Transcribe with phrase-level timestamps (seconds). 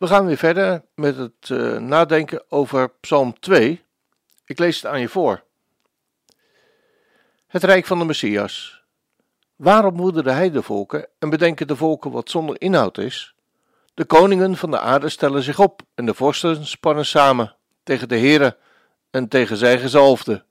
[0.00, 3.84] We gaan weer verder met het uh, nadenken over Psalm 2.
[4.44, 5.42] Ik lees het aan je voor.
[7.46, 8.82] Het Rijk van de Messias.
[9.56, 13.34] Waarom moeden de heidevolken en bedenken de volken wat zonder inhoud is?
[13.94, 18.16] De koningen van de aarde stellen zich op en de vorsten spannen samen tegen de
[18.16, 18.56] heren
[19.10, 20.44] en tegen zijn gezalfde.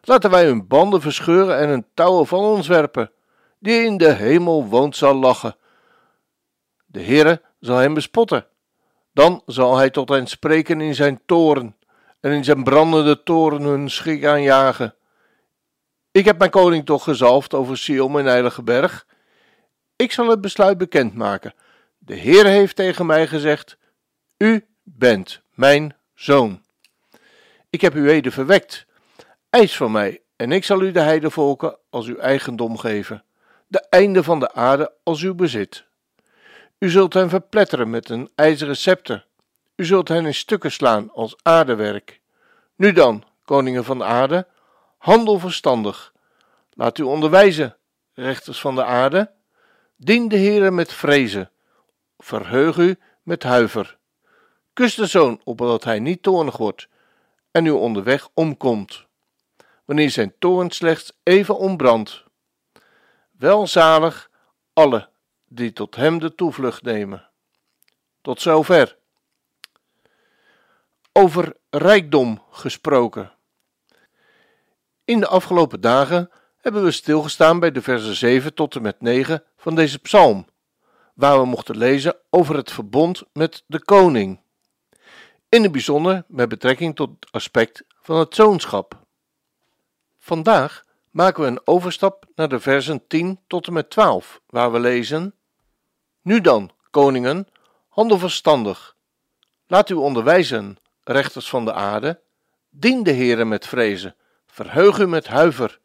[0.00, 3.10] Laten wij hun banden verscheuren en hun touwen van ons werpen.
[3.58, 5.56] Die in de hemel woont zal lachen.
[6.86, 8.48] De Heere zal hem bespotten
[9.12, 11.76] dan zal hij tot hen spreken in zijn toren,
[12.20, 14.94] en in zijn brandende toren hun schrik aanjagen.
[16.10, 19.06] Ik heb mijn koning toch gezalfd over Sion, mijn heilige berg.
[19.96, 21.54] Ik zal het besluit bekendmaken.
[21.98, 23.76] De Heer heeft tegen mij gezegd:
[24.36, 26.62] U bent mijn zoon.
[27.70, 28.86] Ik heb uw heden verwekt.
[29.50, 33.24] Eis van mij, en ik zal u de heidevolken als uw eigendom geven,
[33.66, 35.84] de einde van de aarde als uw bezit.
[36.80, 39.26] U zult hen verpletteren met een ijzeren scepter.
[39.76, 42.20] U zult hen in stukken slaan als aardewerk.
[42.76, 44.46] Nu dan, koningen van de aarde,
[44.98, 46.12] handel verstandig.
[46.70, 47.76] Laat u onderwijzen,
[48.14, 49.30] rechters van de aarde.
[49.96, 51.50] Dien de Heere met vrezen.
[52.18, 53.98] Verheug u met huiver.
[54.72, 56.88] Kus de zoon, opdat hij niet toornig wordt
[57.50, 59.06] en u onderweg omkomt,
[59.84, 62.24] wanneer zijn toorn slechts even ontbrandt.
[63.30, 64.30] Welzalig
[64.72, 65.09] alle
[65.52, 67.28] die tot hem de toevlucht nemen.
[68.20, 68.98] Tot zover.
[71.12, 73.32] Over rijkdom gesproken.
[75.04, 76.30] In de afgelopen dagen
[76.60, 80.46] hebben we stilgestaan bij de versen 7 tot en met 9 van deze psalm,
[81.14, 84.40] waar we mochten lezen over het verbond met de koning.
[85.48, 89.04] In het bijzonder met betrekking tot het aspect van het zoonschap.
[90.18, 94.80] Vandaag maken we een overstap naar de versen 10 tot en met 12, waar we
[94.80, 95.34] lezen:
[96.30, 97.46] nu dan, koningen,
[97.88, 98.96] handel verstandig.
[99.66, 102.20] Laat u onderwijzen, rechters van de aarde.
[102.68, 105.80] Dien de Heere met vrezen, verheug u met huiver.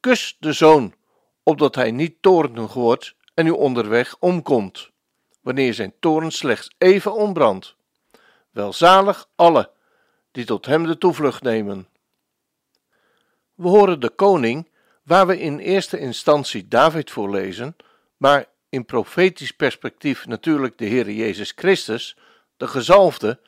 [0.00, 0.94] Kus de zoon,
[1.42, 4.90] opdat hij niet toornig wordt en u onderweg omkomt,
[5.40, 7.76] wanneer zijn toorn slechts even ontbrandt.
[8.50, 9.70] Welzalig alle
[10.30, 11.88] die tot hem de toevlucht nemen.
[13.54, 14.70] We horen de koning,
[15.02, 17.76] waar we in eerste instantie David voor lezen,
[18.16, 22.16] maar in profetisch perspectief natuurlijk de Heer Jezus Christus,
[22.56, 23.40] de gezalfde,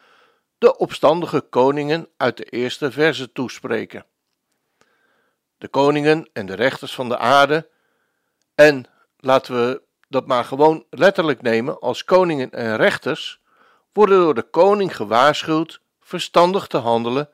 [0.59, 4.05] de opstandige koningen uit de eerste verse toespreken.
[5.59, 7.69] De koningen en de rechters van de aarde,
[8.55, 13.41] en laten we dat maar gewoon letterlijk nemen als koningen en rechters,
[13.93, 17.29] worden door de koning gewaarschuwd verstandig te handelen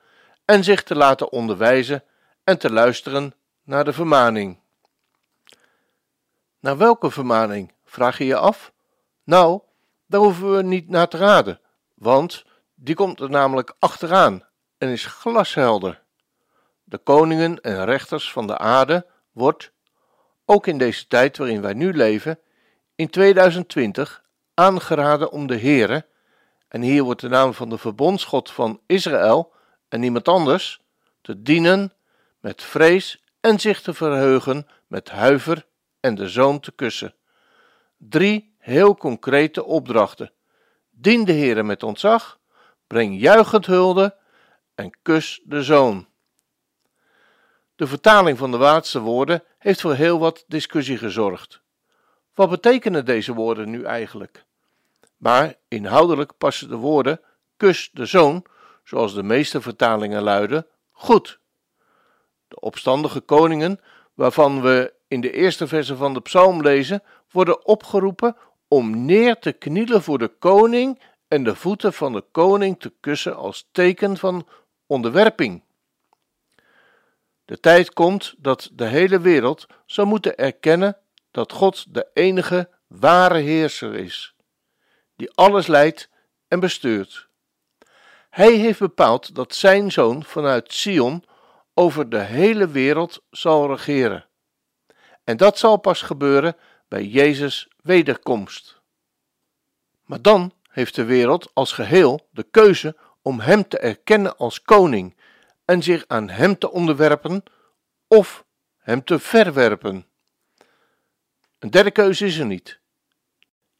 [0.45, 2.05] en zich te laten onderwijzen
[2.45, 4.63] en te luisteren naar de vermaning.
[6.65, 8.73] Naar welke vermaning vraag je je af?
[9.25, 9.61] Nou,
[10.07, 11.61] daar hoeven we niet naar te raden,
[11.95, 12.45] want
[12.75, 14.47] die komt er namelijk achteraan
[14.79, 16.03] en is glashelder.
[16.85, 19.73] De koningen en rechters van de aarde wordt,
[20.45, 22.39] ook in deze tijd waarin wij nu leven,
[22.95, 24.25] in 2020
[24.55, 26.07] aangeraden om de Heere,
[26.69, 29.53] en hier wordt de naam van de verbondsgod van Israël
[29.89, 30.81] en niemand anders,
[31.21, 31.93] te dienen
[32.41, 35.67] met vrees en zich te verheugen met huiver
[36.01, 37.15] en de zoon te kussen.
[38.09, 40.33] Drie heel concrete opdrachten.
[40.91, 42.39] Dien de Heere met ontzag,
[42.87, 44.17] breng juichend hulde
[44.75, 46.07] en kus de zoon.
[47.77, 51.63] De vertaling van de laatste woorden heeft voor heel wat discussie gezorgd.
[52.35, 54.45] Wat betekenen deze woorden nu eigenlijk?
[55.17, 57.21] Maar inhoudelijk passen de woorden
[57.57, 58.45] kus de zoon,
[58.85, 61.39] zoals de meeste vertalingen luiden, goed.
[62.49, 63.81] De opstandige koningen,
[64.15, 67.03] waarvan we in de eerste verse van de psalm lezen,
[67.35, 68.37] worden opgeroepen
[68.69, 73.37] om neer te knielen voor de koning en de voeten van de koning te kussen
[73.37, 74.47] als teken van
[74.87, 75.63] onderwerping.
[77.45, 80.97] De tijd komt dat de hele wereld zou moeten erkennen
[81.31, 84.35] dat God de enige ware heerser is,
[85.17, 86.09] die alles leidt
[86.49, 87.29] en bestuurt.
[88.31, 91.25] Hij heeft bepaald dat zijn zoon vanuit Sion
[91.75, 94.27] over de hele wereld zal regeren.
[95.25, 96.57] En dat zal pas gebeuren
[96.89, 98.81] bij Jezus' wederkomst.
[100.05, 105.17] Maar dan heeft de wereld als geheel de keuze om Hem te erkennen als koning
[105.65, 107.43] en zich aan Hem te onderwerpen,
[108.09, 108.45] of
[108.79, 110.07] Hem te verwerpen.
[111.59, 112.81] Een derde keuze is er niet.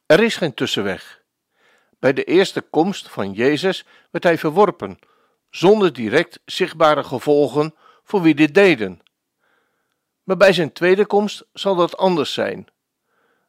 [0.05, 1.23] Er is geen tussenweg.
[1.99, 4.99] Bij de eerste komst van Jezus werd hij verworpen,
[5.49, 9.01] zonder direct zichtbare gevolgen voor wie dit deden.
[10.23, 12.67] Maar bij zijn tweede komst zal dat anders zijn.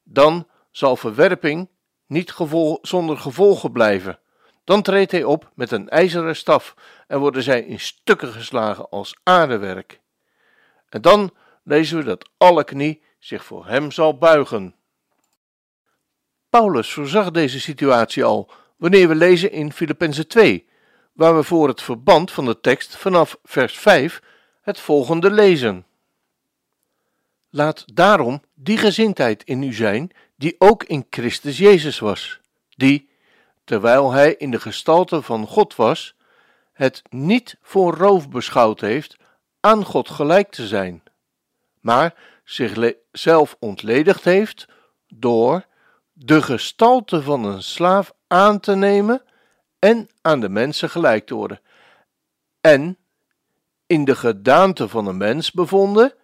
[0.08, 1.68] Dan zal verwerping
[2.06, 4.18] niet gevol zonder gevolgen blijven.
[4.64, 6.74] Dan treedt hij op met een ijzeren staf
[7.06, 10.00] en worden zij in stukken geslagen als aardewerk.
[10.88, 14.74] En dan lezen we dat alle knie zich voor hem zal buigen.
[16.50, 20.68] Paulus voorzag deze situatie al wanneer we lezen in Filippenzen 2,
[21.12, 24.22] waar we voor het verband van de tekst vanaf vers 5
[24.60, 25.86] het volgende lezen.
[27.56, 33.08] Laat daarom die gezindheid in u zijn die ook in Christus Jezus was, die,
[33.64, 36.14] terwijl hij in de gestalte van God was,
[36.72, 39.16] het niet voor roof beschouwd heeft
[39.60, 41.02] aan God gelijk te zijn,
[41.80, 42.14] maar
[42.44, 44.68] zichzelf ontledigd heeft
[45.08, 45.66] door
[46.12, 49.22] de gestalte van een slaaf aan te nemen
[49.78, 51.60] en aan de mensen gelijk te worden.
[52.60, 52.98] En
[53.86, 56.14] in de gedaante van een mens bevonden,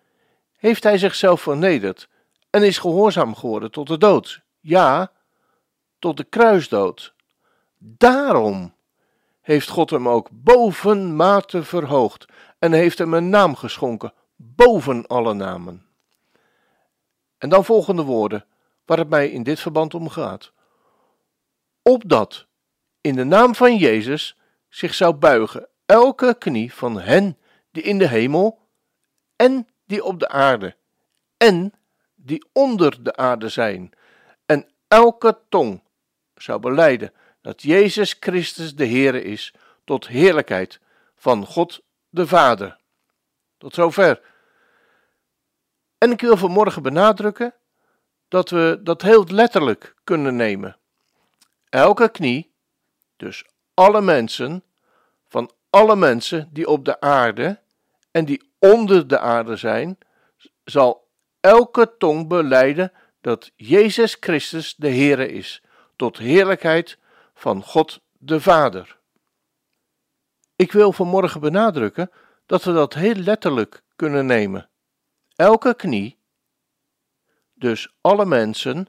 [0.63, 2.09] heeft hij zichzelf vernederd
[2.51, 4.43] en is gehoorzaam geworden tot de dood.
[4.61, 5.13] Ja,
[5.99, 7.15] tot de kruisdood.
[7.79, 8.75] Daarom
[9.41, 12.25] heeft God hem ook bovenmate verhoogd
[12.59, 15.87] en heeft hem een naam geschonken, boven alle namen.
[17.39, 18.45] En dan volgende woorden,
[18.85, 20.53] waar het mij in dit verband om gaat.
[21.83, 22.47] Opdat
[23.01, 24.37] in de naam van Jezus
[24.69, 27.39] zich zou buigen elke knie van hen
[27.71, 28.59] die in de hemel
[29.37, 30.77] en die op de aarde
[31.37, 31.73] en
[32.15, 33.93] die onder de aarde zijn,
[34.47, 35.83] en elke tong
[36.35, 39.55] zou beleiden dat Jezus Christus de Heere is,
[39.85, 40.81] tot heerlijkheid
[41.17, 42.79] van God de Vader.
[43.59, 44.21] Tot zover.
[45.99, 47.55] En ik wil vanmorgen benadrukken
[48.29, 50.77] dat we dat heel letterlijk kunnen nemen.
[51.69, 52.53] Elke knie,
[53.17, 54.65] dus alle mensen,
[55.29, 57.61] van alle mensen die op de aarde
[58.11, 59.99] en die onder de aarde zijn,
[60.65, 61.09] zal
[61.41, 65.63] elke tong beleiden dat Jezus Christus de Heere is,
[65.97, 66.99] tot heerlijkheid
[67.35, 68.99] van God de Vader.
[70.57, 72.11] Ik wil vanmorgen benadrukken
[72.47, 74.71] dat we dat heel letterlijk kunnen nemen.
[75.37, 76.19] Elke knie,
[77.55, 78.87] dus alle mensen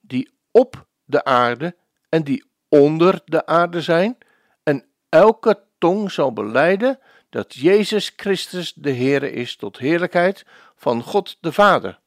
[0.00, 1.76] die op de aarde
[2.08, 4.18] en die onder de aarde zijn,
[4.62, 6.98] en elke tong zal beleiden
[7.30, 10.44] dat Jezus Christus de Heere is tot heerlijkheid
[10.76, 11.98] van God de Vader.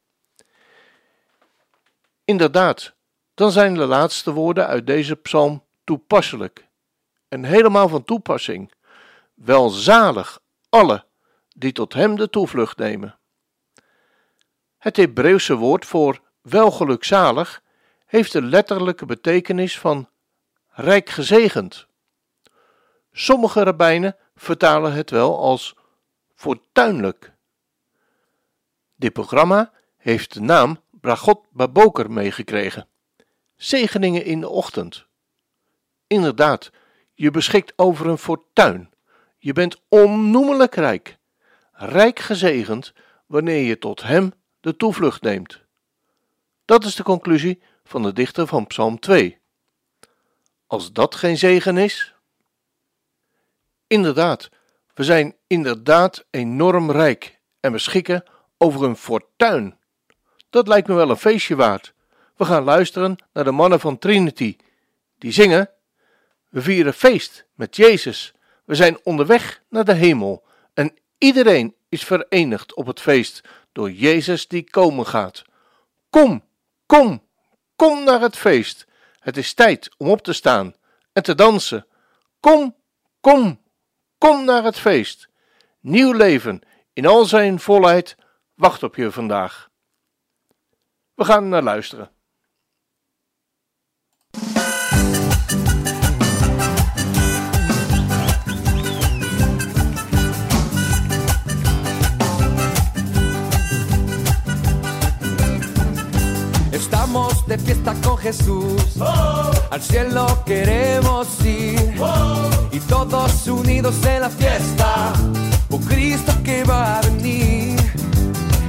[2.24, 2.94] Inderdaad,
[3.34, 6.66] dan zijn de laatste woorden uit deze psalm toepasselijk
[7.28, 8.72] en helemaal van toepassing.
[9.34, 11.04] Welzalig alle
[11.56, 13.18] die tot Hem de toevlucht nemen.
[14.78, 17.62] Het Hebreeuwse woord voor welgelukzalig
[18.06, 20.08] heeft de letterlijke betekenis van
[20.68, 21.86] rijk gezegend.
[23.12, 25.74] Sommige rabbijnen vertalen het wel als
[26.34, 27.32] fortuinlijk.
[28.96, 32.88] Dit programma heeft de naam Bragot Baboker meegekregen.
[33.56, 35.06] Zegeningen in de ochtend.
[36.06, 36.70] Inderdaad,
[37.14, 38.92] je beschikt over een fortuin.
[39.38, 41.18] Je bent onnoemelijk rijk.
[41.72, 42.92] Rijk gezegend
[43.26, 45.60] wanneer je tot Hem de toevlucht neemt.
[46.64, 49.38] Dat is de conclusie van de dichter van Psalm 2.
[50.66, 52.13] Als dat geen zegen is?
[53.86, 54.48] Inderdaad,
[54.94, 58.24] we zijn inderdaad enorm rijk en beschikken
[58.58, 59.78] over een fortuin.
[60.50, 61.94] Dat lijkt me wel een feestje waard.
[62.36, 64.56] We gaan luisteren naar de mannen van Trinity.
[65.18, 65.70] Die zingen:
[66.48, 68.34] We vieren feest met Jezus.
[68.64, 70.44] We zijn onderweg naar de hemel.
[70.74, 73.40] En iedereen is verenigd op het feest
[73.72, 75.44] door Jezus die komen gaat.
[76.10, 76.44] Kom,
[76.86, 77.22] kom,
[77.76, 78.86] kom naar het feest.
[79.18, 80.74] Het is tijd om op te staan
[81.12, 81.86] en te dansen.
[82.40, 82.76] Kom,
[83.20, 83.60] kom,
[84.18, 85.28] kom naar het feest.
[85.80, 86.60] Nieuw leven
[86.92, 88.16] in al zijn volheid
[88.54, 89.70] wacht op je vandaag.
[91.14, 92.13] We gaan naar luisteren.
[107.56, 108.82] De fiesta con Jesús,
[109.70, 111.94] al cielo queremos ir
[112.72, 115.12] y todos unidos en la fiesta,
[115.68, 117.78] por Cristo que va a venir.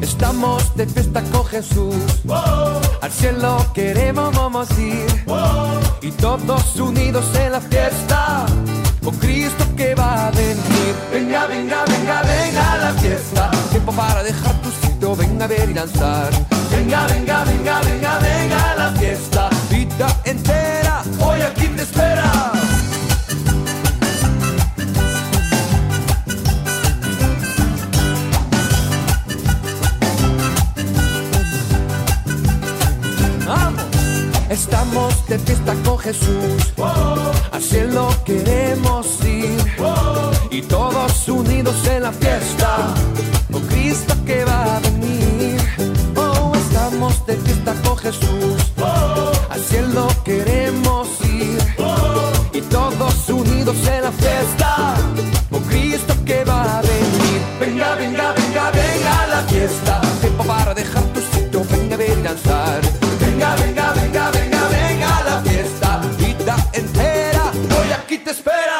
[0.02, 1.96] Estamos de fiesta con Jesús.
[3.02, 5.08] Al cielo queremos vamos ir.
[6.02, 8.46] Y todos unidos en la fiesta.
[9.04, 10.94] con Cristo que va a venir.
[11.12, 13.50] Venga, venga, venga, venga la fiesta.
[13.72, 16.55] Tiempo para dejar tu sitio, venga a ver y danzar.
[16.72, 19.50] Venga, venga, venga, venga, venga a la fiesta.
[19.70, 22.52] Vida entera, hoy aquí te espera.
[33.48, 33.84] Vamos.
[34.50, 36.74] Estamos de fiesta con Jesús,
[37.52, 39.58] al cielo queremos ir
[40.52, 42.94] y todos unidos en la fiesta,
[68.46, 68.75] spera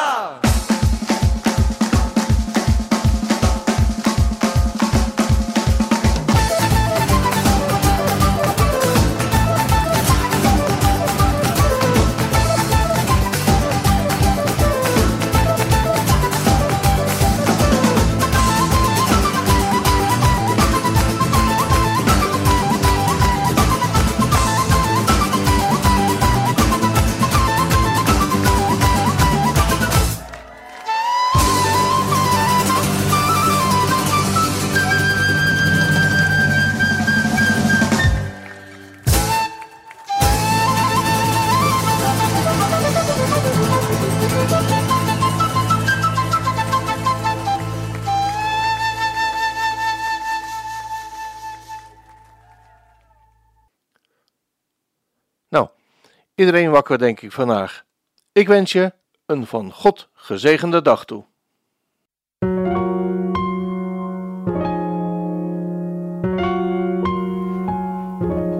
[56.36, 57.84] iedereen wakker denk ik vandaag.
[58.32, 58.92] Ik wens je
[59.26, 61.24] een van God gezegende dag toe.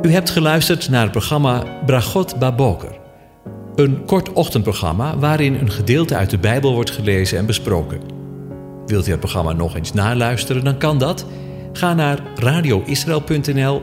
[0.02, 2.98] U hebt geluisterd naar het programma Bragot Baboker.
[3.74, 8.00] Een kort ochtendprogramma waarin een gedeelte uit de Bijbel wordt gelezen en besproken.
[8.86, 11.26] Wilt u het programma nog eens naluisteren, dan kan dat.
[11.72, 13.82] Ga naar radioisrael.nl